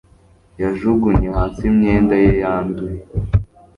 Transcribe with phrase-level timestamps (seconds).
[0.61, 2.99] yajugunye hasi imyenda ye yanduye